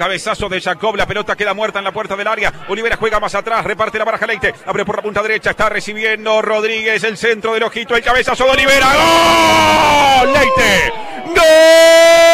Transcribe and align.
Cabezazo 0.00 0.48
de 0.48 0.62
Jacob, 0.62 0.96
la 0.96 1.06
pelota 1.06 1.36
queda 1.36 1.52
muerta 1.52 1.78
en 1.78 1.84
la 1.84 1.92
puerta 1.92 2.16
del 2.16 2.26
área. 2.26 2.50
Olivera 2.68 2.96
juega 2.96 3.20
más 3.20 3.34
atrás, 3.34 3.62
reparte 3.66 3.98
la 3.98 4.06
baraja 4.06 4.26
Leite, 4.26 4.54
abre 4.64 4.82
por 4.86 4.96
la 4.96 5.02
punta 5.02 5.20
derecha, 5.20 5.50
está 5.50 5.68
recibiendo 5.68 6.40
Rodríguez, 6.40 7.04
el 7.04 7.18
centro 7.18 7.52
del 7.52 7.64
ojito, 7.64 7.94
el 7.94 8.02
cabezazo 8.02 8.46
de 8.46 8.50
Olivera. 8.50 8.86
¡Gol! 8.94 10.32
Leite. 10.32 12.29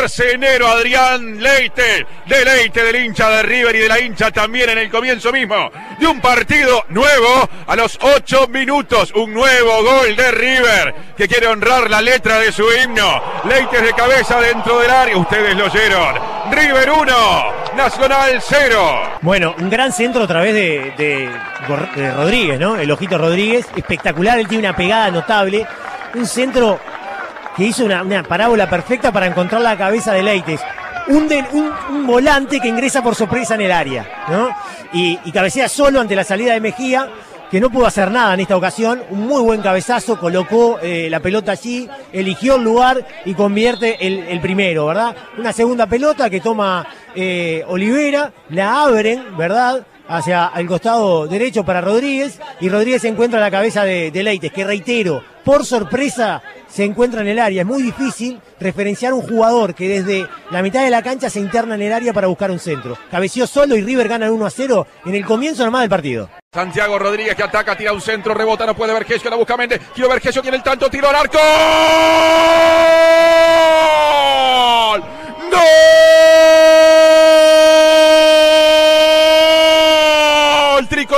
Darcenero 0.00 0.66
Adrián 0.66 1.42
Leite, 1.42 2.06
deleite 2.24 2.82
del 2.84 3.04
hincha 3.04 3.28
de 3.28 3.42
River 3.42 3.76
y 3.76 3.80
de 3.80 3.88
la 3.88 4.00
hincha 4.00 4.30
también 4.30 4.70
en 4.70 4.78
el 4.78 4.90
comienzo 4.90 5.30
mismo 5.30 5.70
de 5.98 6.06
un 6.06 6.22
partido 6.22 6.82
nuevo 6.88 7.46
a 7.66 7.76
los 7.76 7.98
ocho 8.00 8.48
minutos. 8.48 9.12
Un 9.14 9.34
nuevo 9.34 9.82
gol 9.82 10.16
de 10.16 10.30
River 10.30 10.94
que 11.18 11.28
quiere 11.28 11.48
honrar 11.48 11.90
la 11.90 12.00
letra 12.00 12.38
de 12.38 12.50
su 12.50 12.64
himno. 12.72 13.22
Leite 13.44 13.82
de 13.82 13.92
cabeza 13.92 14.40
dentro 14.40 14.78
del 14.80 14.90
área, 14.90 15.18
ustedes 15.18 15.54
lo 15.54 15.66
oyeron. 15.66 16.14
River 16.50 16.90
1, 16.92 17.12
Nacional 17.76 18.40
0. 18.40 19.18
Bueno, 19.20 19.54
un 19.58 19.68
gran 19.68 19.92
centro 19.92 20.24
a 20.24 20.26
través 20.26 20.54
de, 20.54 20.94
de, 20.96 21.30
de 21.94 22.10
Rodríguez, 22.14 22.58
¿no? 22.58 22.76
El 22.78 22.90
ojito 22.90 23.18
Rodríguez, 23.18 23.66
espectacular, 23.76 24.38
él 24.38 24.48
tiene 24.48 24.66
una 24.66 24.74
pegada 24.74 25.10
notable. 25.10 25.66
Un 26.14 26.26
centro 26.26 26.80
que 27.60 27.66
hizo 27.66 27.84
una, 27.84 28.22
parábola 28.22 28.70
perfecta 28.70 29.12
para 29.12 29.26
encontrar 29.26 29.60
la 29.60 29.76
cabeza 29.76 30.14
de 30.14 30.22
Leites. 30.22 30.62
Un, 31.08 32.06
volante 32.06 32.58
que 32.58 32.68
ingresa 32.68 33.02
por 33.02 33.14
sorpresa 33.14 33.54
en 33.54 33.60
el 33.60 33.70
área. 33.70 34.06
Y, 34.94 35.18
y, 35.26 35.30
cabecea 35.30 35.68
solo 35.68 36.00
ante 36.00 36.16
la 36.16 36.24
salida 36.24 36.54
de 36.54 36.60
Mejía, 36.60 37.10
que 37.50 37.60
no 37.60 37.68
pudo 37.68 37.84
hacer 37.84 38.10
nada 38.10 38.32
en 38.32 38.40
esta 38.40 38.56
ocasión. 38.56 39.02
Un 39.10 39.26
muy 39.26 39.42
buen 39.42 39.60
cabezazo, 39.60 40.18
colocó 40.18 40.78
eh, 40.80 41.08
la 41.10 41.20
pelota 41.20 41.52
allí, 41.52 41.86
eligió 42.14 42.56
el 42.56 42.64
lugar 42.64 43.06
y 43.26 43.34
convierte 43.34 44.06
el, 44.06 44.40
primero, 44.40 44.86
¿verdad? 44.86 45.14
Una 45.36 45.52
segunda 45.52 45.86
pelota 45.86 46.30
que 46.30 46.40
toma 46.40 46.86
eh, 47.14 47.62
Olivera, 47.68 48.32
la 48.48 48.84
abren, 48.84 49.36
¿verdad? 49.36 49.86
hacia 50.08 50.50
el 50.56 50.66
costado 50.66 51.28
derecho 51.28 51.64
para 51.64 51.80
Rodríguez 51.80 52.40
y 52.60 52.68
Rodríguez 52.68 53.04
encuentra 53.04 53.38
la 53.38 53.48
cabeza 53.48 53.84
de, 53.84 54.10
de, 54.10 54.22
Leites, 54.24 54.50
que 54.50 54.64
reitero, 54.64 55.22
por 55.44 55.64
sorpresa 55.64 56.42
se 56.70 56.84
encuentra 56.84 57.20
en 57.20 57.28
el 57.28 57.38
área. 57.38 57.62
Es 57.62 57.66
muy 57.66 57.82
difícil 57.82 58.40
referenciar 58.58 59.12
un 59.12 59.22
jugador 59.22 59.74
que 59.74 59.88
desde 59.88 60.26
la 60.50 60.62
mitad 60.62 60.82
de 60.82 60.90
la 60.90 61.02
cancha 61.02 61.28
se 61.28 61.40
interna 61.40 61.74
en 61.74 61.82
el 61.82 61.92
área 61.92 62.12
para 62.12 62.28
buscar 62.28 62.50
un 62.50 62.58
centro. 62.58 62.96
Cabeció 63.10 63.46
solo 63.46 63.76
y 63.76 63.82
River 63.82 64.08
gana 64.08 64.30
1 64.30 64.46
a 64.46 64.50
0 64.50 64.86
en 65.06 65.14
el 65.14 65.24
comienzo 65.24 65.64
nomás 65.64 65.82
del 65.82 65.90
partido. 65.90 66.30
Santiago 66.52 66.98
Rodríguez 66.98 67.36
que 67.36 67.44
ataca, 67.44 67.76
tira 67.76 67.92
un 67.92 68.00
centro, 68.00 68.34
rebota, 68.34 68.66
no 68.66 68.74
puede 68.74 68.92
Vergesio, 68.92 69.30
la 69.30 69.36
busca 69.36 69.56
Méndez. 69.56 69.80
Quiero 69.94 70.08
Vergesio, 70.08 70.42
tiene 70.42 70.56
el 70.56 70.62
tanto, 70.62 70.90
tiro 70.90 71.08
al 71.08 71.14
arco. 71.14 71.38
¡Gol! 75.50 75.99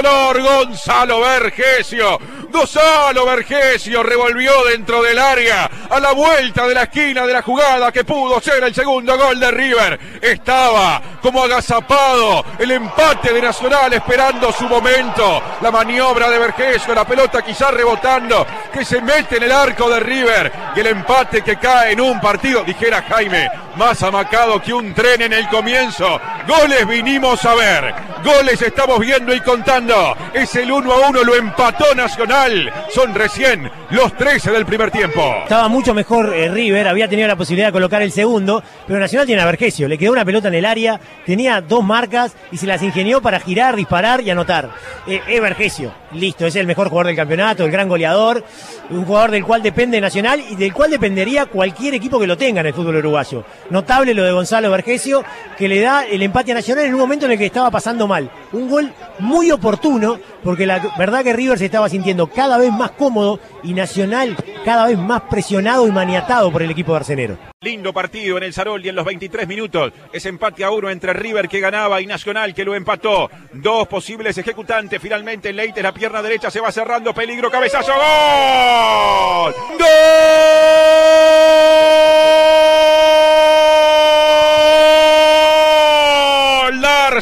Gonzalo 0.03 1.21
Vergesio. 1.21 2.19
Gonzalo 2.51 3.25
Vergesio 3.25 4.03
revolvió 4.03 4.65
dentro 4.65 5.03
del 5.03 5.19
área 5.19 5.71
a 5.89 6.01
la 6.01 6.13
vuelta 6.13 6.67
de 6.67 6.75
la 6.75 6.83
esquina 6.83 7.25
de 7.25 7.33
la 7.33 7.43
jugada 7.43 7.93
que 7.93 8.05
pudo 8.05 8.41
ser 8.41 8.63
el 8.65 8.75
segundo 8.75 9.17
gol 9.17 9.39
de 9.39 9.51
River. 9.51 10.01
Estaba 10.21 11.01
como 11.23 11.45
agazapado 11.45 12.45
el 12.59 12.73
empate 12.73 13.33
de 13.33 13.41
Nacional 13.41 13.93
esperando 13.93 14.53
su 14.53 14.69
momento. 14.69 15.43
La 15.61 15.71
maniobra 15.71 16.29
de 16.31 16.39
Vergesio, 16.39 16.95
la 16.95 17.07
pelota 17.07 17.43
quizás 17.43 17.73
rebotando 17.73 18.47
que 18.73 18.85
se 18.85 19.01
mete 19.01 19.37
en 19.37 19.45
el 19.45 19.53
arco 19.53 19.89
de 19.89 20.01
River 20.01 20.53
y 20.75 20.81
el 20.81 20.89
empate 20.89 21.43
que 21.43 21.57
cae 21.57 21.93
en 21.93 22.01
un 22.01 22.21
partido, 22.21 22.65
dijera 22.65 23.03
Jaime, 23.03 23.49
más 23.77 24.03
amacado 24.03 24.61
que 24.61 24.73
un 24.73 24.93
tren 24.95 25.23
en 25.23 25.33
el 25.33 25.49
comienzo. 25.49 26.21
Goles 26.47 26.87
vinimos 26.87 27.45
a 27.45 27.55
ver, 27.55 27.95
goles 28.25 28.61
estamos 28.61 28.99
viendo 28.99 29.35
y 29.35 29.41
contando. 29.41 30.17
Es 30.35 30.55
el 30.57 30.71
1 30.71 30.93
a 30.93 31.09
1, 31.09 31.25
lo 31.25 31.35
empató 31.37 31.95
Nacional. 31.95 32.73
Son 32.91 33.15
recién 33.15 33.71
los 33.91 34.17
13 34.17 34.51
del 34.51 34.67
primer 34.67 34.91
tiempo. 34.91 35.37
Estaba 35.43 35.69
mucho 35.69 35.95
mejor 35.95 36.35
eh, 36.35 36.49
River, 36.49 36.89
había 36.89 37.09
tenido 37.09 37.29
la 37.29 37.37
posibilidad 37.37 37.69
de 37.69 37.73
colocar 37.73 38.03
el 38.03 38.13
segundo, 38.13 38.63
pero 38.87 38.99
Nacional 38.99 39.27
tiene 39.27 39.43
a 39.43 39.47
Vergesio. 39.47 39.89
Le 39.89 39.99
quedó 39.99 40.13
una 40.13 40.25
pelota 40.25 40.49
en 40.49 40.55
el 40.55 40.65
área, 40.65 41.01
tenía 41.25 41.61
dos 41.61 41.85
marcas 41.85 42.35
y 42.51 42.59
se 42.59 42.67
las 42.67 42.83
ingenió 42.83 43.23
para 43.23 43.41
girar, 43.41 43.77
disparar 43.77 44.21
y 44.21 44.31
anotar. 44.31 44.71
Eh, 45.07 45.21
es 45.29 45.41
Vergesio, 45.41 45.93
listo, 46.13 46.47
es 46.47 46.57
el 46.57 46.67
mejor 46.67 46.89
jugador 46.89 47.07
del 47.07 47.17
campeonato, 47.17 47.65
el 47.65 47.71
gran 47.71 47.89
goleador, 47.89 48.45
un 48.91 49.05
jugador 49.05 49.31
del 49.31 49.45
cual 49.45 49.63
depende 49.63 50.01
Nacional 50.01 50.43
y 50.51 50.57
del 50.57 50.73
cual 50.73 50.91
dependería 50.91 51.47
cualquier 51.47 51.95
equipo 51.95 52.19
que 52.19 52.27
lo 52.27 52.37
tenga 52.37 52.61
en 52.61 52.67
el 52.67 52.75
fútbol 52.75 52.97
uruguayo. 52.97 53.45
Notable 53.71 54.15
lo 54.15 54.25
de 54.25 54.33
Gonzalo 54.33 54.71
Vergesio, 54.71 55.25
que 55.57 55.69
le 55.69 55.81
da 55.81 56.05
el 56.05 56.23
empate 56.23 56.53
a 56.53 56.55
Nacional 56.55 56.87
en 56.87 56.95
un 56.95 57.01
momento 57.01 57.27
en 57.27 57.33
el 57.33 57.39
que 57.39 57.47
estaba 57.47 57.71
pasando 57.71 58.07
mal. 58.07 58.31
Un 58.53 58.69
gol 58.69 58.93
muy 59.19 59.51
oportuno, 59.51 60.19
porque 60.43 60.67
la 60.67 60.81
verdad 60.99 61.25
que 61.25 61.33
River 61.33 61.59
se 61.59 61.67
estaba 61.67 61.89
sintiendo 61.89 62.27
cada 62.27 62.59
vez 62.59 62.73
más 62.73 62.93
cómodo 62.93 63.41
y 63.63 63.75
Nacional 63.75 64.37
cada 64.65 64.87
vez 64.87 64.99
más 64.99 65.23
presionado 65.23 65.87
y 65.87 65.93
maniatado 65.93 66.51
por 66.53 66.63
el 66.63 66.71
equipo 66.71 66.93
de 66.93 66.99
Arcenero. 66.99 67.39
Lindo 67.61 67.93
partido 67.93 68.37
en 68.39 68.45
el 68.45 68.53
Saroldi 68.53 68.89
en 68.89 68.97
los 68.97 69.05
23 69.05 69.47
minutos. 69.47 69.93
Es 70.13 70.27
empate 70.27 70.65
a 70.65 70.71
uno 70.71 70.91
entre 70.91 71.13
River 71.13 71.49
que 71.49 71.61
ganaba 71.61 72.01
y 72.01 72.07
Nacional 72.07 72.55
que 72.55 72.65
lo 72.65 72.75
empató. 72.75 73.31
Dos 73.53 73.87
posibles 73.89 74.37
ejecutantes. 74.39 75.01
Finalmente 75.01 75.53
Leite, 75.53 75.83
la 75.83 75.93
pierna 75.93 76.23
derecha 76.23 76.51
se 76.51 76.61
va 76.61 76.73
cerrando. 76.73 77.15
Peligro, 77.15 77.51
cabezazo. 77.51 77.93
¡Gol! 77.93 79.55
¡Gol! 79.79 80.82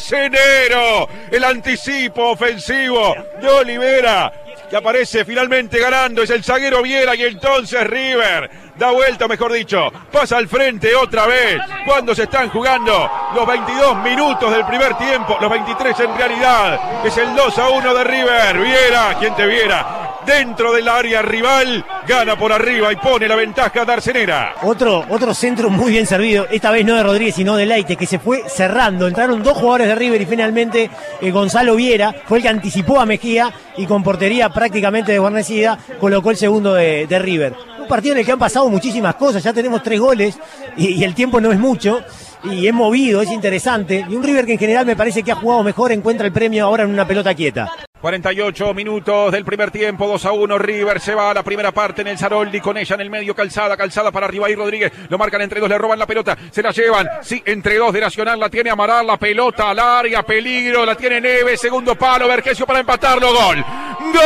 Larcenero. 0.01 1.09
El 1.31 1.45
anticipo 1.45 2.31
ofensivo 2.31 3.15
de 3.41 3.49
Olivera 3.49 4.33
que 4.71 4.77
aparece 4.77 5.25
finalmente 5.25 5.81
ganando, 5.81 6.23
es 6.23 6.31
el 6.31 6.45
zaguero 6.45 6.81
Viera 6.81 7.17
y 7.17 7.25
entonces 7.25 7.85
River 7.89 8.49
da 8.77 8.93
vuelta, 8.93 9.27
mejor 9.27 9.53
dicho, 9.53 9.93
pasa 10.13 10.37
al 10.37 10.47
frente 10.47 10.95
otra 10.95 11.27
vez, 11.27 11.61
cuando 11.85 12.15
se 12.15 12.23
están 12.23 12.49
jugando 12.51 13.11
los 13.35 13.47
22 13.49 13.97
minutos 13.97 14.53
del 14.53 14.65
primer 14.65 14.97
tiempo, 14.97 15.37
los 15.41 15.51
23 15.51 15.99
en 16.01 16.17
realidad, 16.17 17.05
es 17.05 17.17
el 17.19 17.35
2 17.35 17.59
a 17.59 17.69
1 17.69 17.95
de 17.95 18.05
River, 18.05 18.59
Viera, 18.61 19.17
quien 19.19 19.35
te 19.35 19.45
viera, 19.45 20.00
dentro 20.27 20.73
del 20.73 20.89
área 20.89 21.23
rival, 21.23 21.85
gana 22.07 22.37
por 22.37 22.53
arriba 22.53 22.93
y 22.93 22.97
pone 22.97 23.29
la 23.29 23.37
ventaja 23.37 23.85
de 23.85 23.93
Arcenera. 23.93 24.55
Otro, 24.63 25.05
otro 25.09 25.35
centro 25.35 25.71
muy 25.71 25.93
bien 25.93 26.07
servido, 26.07 26.47
esta 26.51 26.71
vez 26.71 26.85
no 26.85 26.97
de 26.97 27.03
Rodríguez, 27.03 27.35
sino 27.35 27.57
de 27.57 27.67
Leite, 27.67 27.97
que 27.97 28.07
se 28.07 28.19
fue 28.19 28.49
cerrando. 28.49 29.07
Entraron 29.07 29.43
dos 29.43 29.57
jugadores 29.57 29.89
de 29.89 29.95
River 29.95 30.21
y 30.21 30.27
finalmente 30.27 30.91
eh, 31.21 31.31
Gonzalo 31.31 31.77
Viera 31.77 32.15
fue 32.27 32.39
el 32.39 32.43
que 32.43 32.49
anticipó 32.49 33.01
a 33.01 33.07
Mejía 33.07 33.53
y 33.77 33.87
con 33.87 34.03
portería 34.03 34.49
prácticamente 34.51 35.13
desguarnecida 35.13 35.79
colocó 35.99 36.31
el 36.31 36.37
segundo 36.37 36.75
de, 36.75 37.07
de 37.07 37.19
River. 37.19 37.55
Un 37.81 37.89
partido 37.89 38.15
en 38.15 38.21
el 38.21 38.27
que 38.27 38.33
han 38.33 38.39
pasado 38.39 38.69
muchísimas 38.69 39.15
cosas, 39.17 39.43
ya 39.43 39.53
tenemos 39.53 39.83
tres 39.83 39.99
goles 39.99 40.39
y 40.77 41.03
el 41.03 41.15
tiempo 41.15 41.41
no 41.41 41.51
es 41.51 41.59
mucho 41.59 42.03
y 42.45 42.67
es 42.67 42.75
movido, 42.75 43.21
es 43.21 43.31
interesante. 43.31 44.05
Y 44.09 44.15
un 44.15 44.23
River 44.23 44.47
que 44.47 44.53
en 44.53 44.59
general 44.59 44.87
me 44.87 44.97
parece 44.97 45.23
que 45.23 45.33
ha 45.33 45.37
jugado 45.37 45.63
mejor 45.63 45.93
encuentra 45.93 46.27
el 46.27 46.33
premio 46.33 46.65
ahora 46.65 46.85
en 46.85 46.91
una 46.91 47.07
pelota 47.07 47.35
quieta. 47.35 47.71
48 48.01 48.75
minutos 48.75 49.33
del 49.33 49.45
primer 49.45 49.71
tiempo, 49.71 50.07
2 50.09 50.25
a 50.25 50.33
1. 50.33 50.59
River 50.59 51.01
se 51.01 51.15
va 51.15 51.31
a 51.31 51.35
la 51.35 51.43
primera 51.43 51.71
parte 51.73 52.01
en 52.03 52.09
el 52.09 52.19
Saroldi 52.19 52.61
con 52.61 52.77
ella 52.79 52.95
en 52.95 53.01
el 53.03 53.11
medio, 53.11 53.35
calzada, 53.35 53.77
calzada 53.77 54.11
para 54.11 54.27
arriba 54.27 54.49
y 54.51 54.55
Rodríguez. 54.55 54.93
Lo 55.09 55.19
marcan 55.19 55.43
entre 55.43 55.61
dos, 55.61 55.69
le 55.69 55.79
roban 55.79 55.99
la 55.99 56.07
pelota, 56.07 56.37
se 56.51 56.63
la 56.63 56.71
llevan. 56.71 57.09
Sí, 57.23 57.43
entre 57.45 57.77
dos 57.77 57.93
de 57.93 58.01
Nacional, 58.01 58.41
la 58.41 58.49
tiene 58.49 58.71
Amaral, 58.71 59.07
la 59.07 59.19
pelota 59.19 59.71
al 59.71 59.79
área, 59.79 60.23
peligro, 60.23 60.87
la 60.87 60.95
tiene 60.95 61.21
Neves, 61.21 61.61
segundo 61.61 61.95
palo, 61.95 62.27
Vergesio 62.29 62.67
para 62.67 62.81
empatarlo, 62.81 63.35
gol. 63.35 63.65
¡Gol! 64.01 64.21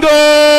¡Gol! 0.00 0.51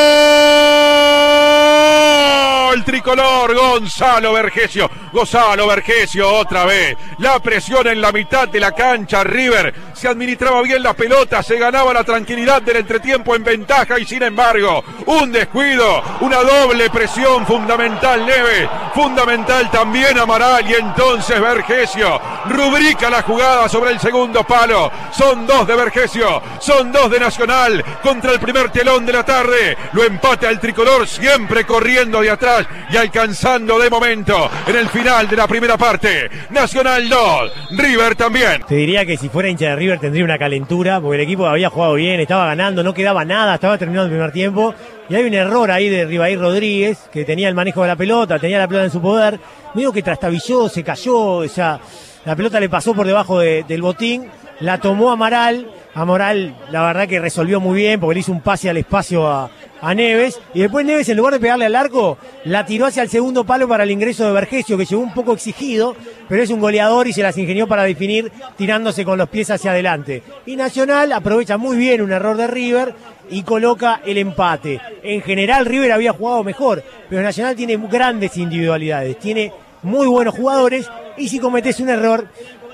Tricolor, 2.84 3.56
Gonzalo 3.56 4.34
Vergesio. 4.34 4.90
Gonzalo 5.12 5.68
Vergesio 5.68 6.32
otra 6.34 6.66
vez. 6.66 6.96
La 7.20 7.40
presión 7.40 7.88
en 7.88 8.02
la 8.02 8.12
mitad 8.12 8.48
de 8.48 8.60
la 8.60 8.72
cancha. 8.72 9.24
River 9.24 9.74
se 9.94 10.08
administraba 10.08 10.62
bien 10.62 10.84
la 10.84 10.94
pelota, 10.94 11.42
se 11.42 11.58
ganaba 11.58 11.94
la 11.94 12.04
tranquilidad 12.04 12.62
del 12.62 12.78
entretiempo 12.78 13.36
en 13.36 13.44
ventaja 13.44 14.00
y 14.00 14.06
sin 14.06 14.24
embargo, 14.24 14.84
un 15.06 15.32
descuido, 15.32 16.02
una 16.22 16.38
doble 16.38 16.90
presión 16.90 17.46
fundamental 17.46 18.26
Neves, 18.26 18.68
fundamental 18.94 19.70
también 19.72 20.18
Amaral 20.18 20.70
y 20.70 20.74
entonces 20.74 21.40
Vergesio 21.40 22.20
rubrica 22.50 23.10
la 23.10 23.22
jugada 23.22 23.70
sobre 23.70 23.92
el 23.92 24.00
segundo 24.00 24.44
palo. 24.44 24.92
Son 25.12 25.46
dos 25.46 25.68
de 25.68 25.76
Vergesio, 25.76 26.42
son 26.60 26.92
dos 26.92 27.10
de 27.10 27.20
Nacional 27.20 27.84
contra 28.02 28.32
el 28.32 28.40
primer 28.40 28.70
telón 28.70 29.06
de 29.06 29.14
la 29.14 29.24
tarde. 29.24 29.78
Lo 29.94 30.04
empate 30.04 30.48
al 30.48 30.60
tricolor 30.60 31.08
siempre 31.08 31.66
corriendo 31.66 32.22
de 32.22 32.30
atrás 32.30 32.68
y 32.92 32.98
alcanzando 32.98 33.80
de 33.80 33.90
momento 33.90 34.50
en 34.68 34.76
el 34.76 34.90
final 34.90 35.28
de 35.28 35.36
la 35.36 35.48
primera 35.48 35.78
parte. 35.78 36.30
Nacional 36.50 37.08
2, 37.10 37.52
River 37.72 38.16
también. 38.16 38.64
Te 38.68 38.76
diría 38.76 39.06
que 39.06 39.18
si 39.18 39.30
fuera 39.30 39.50
hincha 39.50 39.70
de 39.70 39.76
River 39.76 40.00
tendría 40.00 40.24
una 40.24 40.38
calentura, 40.38 41.00
porque 41.00 41.16
el 41.16 41.22
equipo 41.22 41.48
había 41.48 41.70
jugado 41.70 41.96
bien, 41.96 42.20
estaba 42.20 42.46
ganando, 42.48 42.84
no 42.84 42.94
quedaba 42.94 43.26
nada, 43.26 43.56
estaba 43.56 43.78
terminando 43.78 44.06
el 44.06 44.12
primer 44.12 44.32
tiempo. 44.32 44.74
Y 45.10 45.16
hay 45.16 45.24
un 45.24 45.34
error 45.34 45.70
ahí 45.70 45.90
de 45.90 46.06
Ribaí 46.06 46.36
Rodríguez, 46.36 47.10
que 47.12 47.26
tenía 47.26 47.50
el 47.50 47.56
manejo 47.56 47.82
de 47.82 47.90
la 47.90 47.96
pelota, 47.96 48.40
tenía 48.40 48.58
la 48.58 48.68
pelota 48.68 48.86
en 48.86 48.92
su 48.92 49.02
poder. 49.02 49.40
Medio 49.74 49.92
que 49.92 50.04
trastabilló, 50.04 50.70
se 50.70 50.84
cayó, 50.84 51.18
o 51.38 51.48
sea, 51.48 51.80
la 52.26 52.36
pelota 52.36 52.60
le 52.60 52.70
pasó 52.70 52.94
por 52.94 53.08
debajo 53.08 53.40
de- 53.40 53.64
del 53.68 53.82
botín, 53.82 54.30
la 54.60 54.78
tomó 54.78 55.12
Amaral. 55.12 55.68
Amaral, 55.96 56.56
la 56.72 56.82
verdad 56.84 57.08
que 57.08 57.20
resolvió 57.20 57.60
muy 57.60 57.82
bien, 57.82 58.00
porque 58.00 58.16
le 58.16 58.20
hizo 58.22 58.32
un 58.32 58.42
pase 58.42 58.70
al 58.70 58.78
espacio 58.78 59.28
a, 59.28 59.52
a 59.80 59.94
Neves. 59.94 60.40
Y 60.54 60.62
después 60.62 60.86
Neves, 60.86 61.08
en 61.10 61.18
lugar 61.18 61.34
de 61.34 61.40
pegarle 61.40 61.66
al 61.66 61.76
arco, 61.76 62.18
la 62.46 62.66
tiró 62.66 62.86
hacia 62.88 63.04
el 63.04 63.10
segundo 63.10 63.44
palo 63.44 63.68
para 63.68 63.84
el 63.84 63.92
ingreso 63.92 64.26
de 64.26 64.32
Vergesio, 64.32 64.78
que 64.78 64.86
llegó 64.86 65.02
un 65.02 65.14
poco 65.14 65.34
exigido, 65.34 65.96
pero 66.28 66.42
es 66.42 66.50
un 66.50 66.60
goleador 66.60 67.08
y 67.08 67.14
se 67.14 67.22
las 67.22 67.38
ingenió 67.38 67.68
para 67.68 67.84
definir 67.84 68.32
tirándose 68.58 69.06
con 69.06 69.18
los 69.18 69.30
pies 69.30 69.52
hacia 69.52 69.72
adelante. 69.72 70.24
Y 70.46 70.56
Nacional 70.56 71.12
aprovecha 71.12 71.58
muy 71.58 71.78
bien 71.78 72.02
un 72.02 72.12
error 72.12 72.38
de 72.38 72.48
River 72.48 72.96
y 73.30 73.44
coloca 73.44 74.02
el 74.06 74.18
empate. 74.18 74.80
En 75.04 75.22
general 75.22 75.66
River 75.66 75.92
había 75.92 76.14
jugado 76.14 76.44
mejor, 76.44 76.84
pero 77.10 77.22
Nacional 77.22 77.56
tiene 77.56 77.78
grandes 77.78 78.36
individualidades, 78.38 79.20
tiene 79.20 79.52
muy 79.84 80.08
buenos 80.08 80.34
jugadores 80.34 80.90
y 81.18 81.28
si 81.28 81.40
cometes 81.40 81.80
un 81.80 81.90
error, 81.90 82.28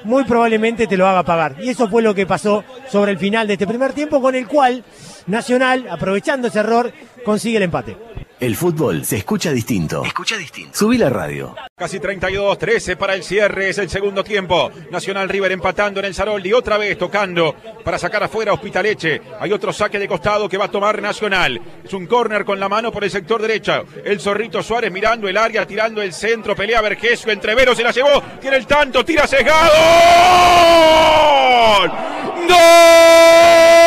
muy 0.04 0.24
probablemente 0.24 0.88
te 0.88 0.98
lo 0.98 1.08
haga 1.08 1.24
pagar. 1.24 1.56
Y 1.62 1.70
eso 1.70 1.88
fue 1.88 2.02
lo 2.02 2.14
que 2.14 2.26
pasó 2.26 2.64
sobre 2.90 3.12
el 3.12 3.18
final 3.18 3.48
de 3.48 3.54
este 3.54 3.68
primer 3.68 3.94
tiempo, 3.94 4.22
con 4.22 4.36
el 4.36 4.48
cual 4.48 4.84
Nacional, 5.30 5.88
aprovechando 5.90 6.48
ese 6.48 6.60
error, 6.60 6.92
consigue 7.24 7.58
el 7.58 7.64
empate. 7.64 7.96
El 8.40 8.56
fútbol 8.56 9.04
se 9.04 9.18
escucha 9.18 9.52
distinto. 9.52 10.06
Escucha 10.06 10.38
distinto. 10.38 10.72
Subí 10.74 10.98
la 10.98 11.10
radio. 11.10 11.56
Casi 11.76 12.00
32, 12.00 12.58
13 12.58 12.96
para 12.96 13.14
el 13.14 13.22
cierre, 13.22 13.68
es 13.68 13.78
el 13.80 13.90
segundo 13.90 14.24
tiempo. 14.24 14.72
Nacional 14.90 15.28
River 15.28 15.52
empatando 15.52 16.00
en 16.00 16.06
el 16.06 16.16
Saroldi, 16.16 16.54
otra 16.54 16.78
vez 16.78 16.98
tocando 16.98 17.54
para 17.84 18.00
sacar 18.00 18.24
afuera 18.24 18.52
a 18.52 18.54
Hospitaleche. 18.54 19.22
Hay 19.42 19.52
otro 19.52 19.74
saque 19.74 20.00
de 20.00 20.08
costado 20.08 20.48
que 20.48 20.58
va 20.58 20.66
a 20.66 20.72
tomar 20.72 21.02
Nacional. 21.02 21.60
Es 21.84 21.94
un 21.94 22.08
córner 22.08 22.46
con 22.46 22.62
la 22.62 22.70
mano 22.70 22.94
por 22.94 23.04
el 23.04 23.12
sector 23.12 23.42
derecho. 23.42 23.84
El 24.06 24.22
Zorrito 24.22 24.64
Suárez 24.64 24.90
mirando 24.90 25.28
el 25.28 25.36
área, 25.36 25.68
tirando 25.68 26.02
el 26.02 26.14
centro, 26.14 26.56
pelea 26.56 26.80
Vergesio, 26.80 27.34
Entrevero 27.34 27.76
se 27.76 27.84
la 27.84 27.92
llevó, 27.92 28.24
tiene 28.40 28.56
el 28.56 28.66
tanto, 28.66 29.04
tira 29.04 29.28
sesgado. 29.28 29.74
¡Gol! 31.82 31.92
¡Gol! 32.48 33.79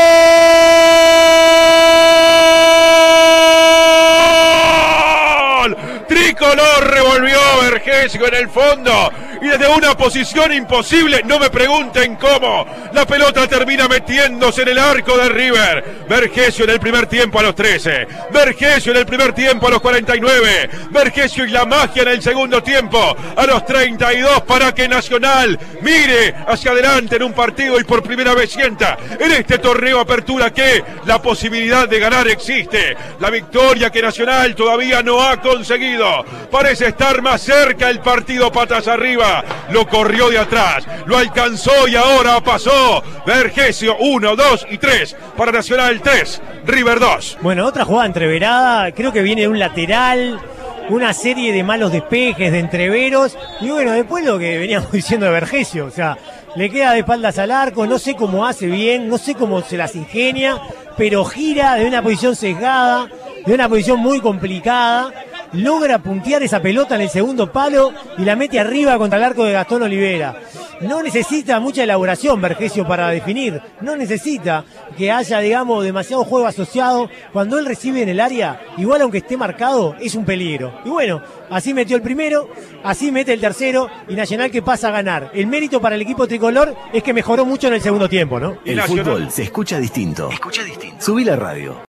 Tricolor 6.33 6.91
revolvió 6.91 7.39
Vergesio 7.61 8.27
en 8.27 8.35
el 8.35 8.49
fondo 8.49 9.13
y 9.43 9.49
desde 9.49 9.69
una 9.69 9.95
posición 9.95 10.51
imposible, 10.53 11.21
no 11.25 11.39
me 11.39 11.51
pregunten 11.51 12.17
cómo, 12.17 12.65
la 12.95 13.05
pelota 13.05 13.47
termina 13.47 13.87
metiéndose 13.87 14.63
en 14.63 14.69
el 14.69 14.79
arco 14.79 15.19
de 15.19 15.29
River. 15.29 16.05
Vergesio 16.09 16.65
en 16.65 16.71
el 16.71 16.81
primer 16.81 17.07
tiempo 17.07 17.41
a 17.41 17.43
los 17.43 17.55
13, 17.55 18.07
Vergesio 18.33 18.93
en 18.93 18.99
el 18.99 19.07
primer 19.07 19.35
tiempo 19.35 19.67
a 19.67 19.71
los 19.71 19.81
49, 19.83 20.71
Vergesio 20.91 21.45
y 21.45 21.51
la 21.51 21.67
magia 21.67 22.03
en 22.03 22.09
el 22.09 22.23
segundo 22.23 22.63
tiempo 22.63 23.15
a 23.37 23.47
los 23.47 23.67
32 23.67 24.43
para 24.43 24.73
que 24.73 24.89
Nacional 24.89 25.59
mire 25.83 26.35
hacia 26.47 26.71
adelante 26.71 27.17
en 27.17 27.25
un 27.25 27.33
partido 27.33 27.79
y 27.79 27.85
por 27.85 28.03
primera 28.03 28.33
vez 28.33 28.53
sienta 28.53 28.97
en 29.19 29.33
este 29.33 29.59
torneo 29.59 30.01
apertura 30.01 30.51
que 30.51 30.83
la 31.05 31.21
posibilidad 31.21 31.89
de 31.89 31.99
ganar 31.99 32.29
existe. 32.29 32.97
La 33.21 33.29
victoria 33.29 33.91
que 33.91 34.01
Nacional 34.01 34.55
todavía 34.55 35.03
no 35.03 35.21
ha 35.21 35.41
conseguido. 35.41 36.22
Parece 36.51 36.89
estar 36.89 37.23
más 37.23 37.43
cerca 37.43 37.91
el 37.91 38.01
partido 38.01 38.51
patas 38.51 38.89
arriba. 38.89 39.45
Lo 39.71 39.87
corrió 39.87 40.31
de 40.31 40.39
atrás, 40.39 40.87
lo 41.07 41.17
alcanzó 41.17 41.89
y 41.89 41.97
ahora 41.97 42.41
pasó. 42.41 43.03
Vergesio 43.27 43.97
1, 43.99 44.37
2 44.37 44.67
y 44.71 44.79
3 44.79 45.17
para 45.37 45.53
Nacional 45.53 46.01
3, 46.01 46.43
River 46.67 47.01
2. 47.01 47.39
Bueno, 47.41 47.67
otra 47.67 47.85
jugada 47.85 48.07
entreverada, 48.07 48.93
creo 48.93 49.13
que 49.13 49.23
viene 49.23 49.43
de 49.43 49.49
un 49.49 49.59
lateral, 49.59 50.41
una 50.89 51.13
serie 51.13 51.53
de 51.53 51.63
malos 51.63 51.93
despejes, 51.93 52.53
de 52.53 52.59
entreveros, 52.59 53.37
y 53.61 53.71
bueno, 53.71 53.93
después 53.93 54.25
lo 54.25 54.39
que 54.39 54.59
veníamos 54.59 54.93
diciendo 54.93 55.27
de 55.27 55.33
Vergesio, 55.33 55.87
o 55.87 55.91
sea, 55.91 56.19
le 56.55 56.71
queda 56.71 56.93
de 56.93 57.01
espaldas 57.01 57.39
al 57.39 57.51
arco, 57.51 57.87
no 57.87 57.99
sé 57.99 58.15
cómo 58.15 58.47
hace 58.47 58.67
bien, 58.67 59.09
no 59.09 59.19
sé 59.19 59.35
cómo 59.35 59.63
se 59.63 59.77
las 59.77 59.95
ingenia, 59.95 60.61
pero 60.97 61.25
gira 61.25 61.77
de 61.77 61.87
una 61.87 62.03
posición 62.03 62.37
sesgada, 62.37 63.09
de 63.47 63.55
una 63.55 63.69
posición 63.69 64.01
muy 64.01 64.21
complicada, 64.21 65.11
logra 65.53 65.99
puntear 65.99 66.43
esa 66.43 66.61
pelota 66.61 66.95
en 66.95 67.03
el 67.03 67.11
segundo 67.11 67.53
palo 67.53 67.93
y 68.19 68.25
la 68.25 68.37
mete 68.37 68.61
arriba 68.61 68.99
contra 68.99 69.19
el 69.19 69.25
arco 69.25 69.45
de 69.45 69.53
Gastón 69.53 69.83
Olivera. 69.83 70.37
No 70.81 71.03
necesita 71.03 71.61
mucha 71.61 71.85
elaboración 71.85 72.41
Vergesio 72.41 72.87
para 72.87 73.09
definir, 73.09 73.61
no 73.81 73.95
necesita 73.95 74.65
que 74.97 75.13
haya, 75.13 75.39
digamos, 75.39 75.85
demasiado 75.85 76.25
juego 76.25 76.47
asociado. 76.47 77.09
Cuando 77.33 77.59
él 77.59 77.67
recibe 77.67 78.03
en 78.03 78.09
el 78.09 78.21
área, 78.21 78.61
igual 78.77 79.03
aunque 79.03 79.19
esté 79.19 79.37
marcado, 79.37 79.95
es 80.01 80.15
un 80.17 80.25
peligro. 80.25 80.81
Y 80.85 80.89
bueno, 80.89 81.23
así 81.51 81.73
metió 81.73 81.97
el 81.97 82.03
primero, 82.03 82.49
así 82.83 83.13
mete 83.13 83.33
el 83.33 83.41
tercero 83.41 83.89
y 84.09 84.15
Nacional 84.15 84.51
que 84.51 84.63
pasa 84.63 84.89
a 84.89 84.93
ganar. 84.93 85.31
El 85.35 85.47
mérito 85.47 85.81
para 85.81 85.95
el 85.95 86.03
equipo 86.03 86.27
tricolor 86.27 86.75
es 86.93 87.03
que 87.03 87.13
mejoró 87.13 87.45
mucho 87.45 87.69
en 87.69 87.75
el 87.75 87.81
segundo 87.81 88.09
tiempo, 88.09 88.41
¿no? 88.41 88.59
El 88.65 88.81
fútbol 88.83 89.31
se 89.31 89.45
escucha 89.45 89.79
distinto. 89.79 90.31
Escucha 90.31 90.65
distinto. 90.65 91.05
Subí 91.05 91.25
la 91.25 91.37
radio. 91.37 91.77